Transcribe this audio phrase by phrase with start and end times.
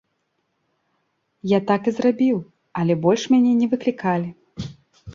[1.51, 2.37] Я так і зрабіў,
[2.83, 4.29] але больш мяне не выклікалі.